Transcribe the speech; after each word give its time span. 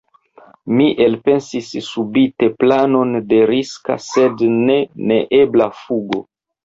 Mi 0.77 0.85
elpensis 1.07 1.67
subite 1.89 2.49
planon 2.63 3.13
de 3.33 3.39
riska, 3.53 3.99
sed 4.07 4.45
ne 4.55 4.79
neebla 5.13 5.69
fugo. 5.85 6.25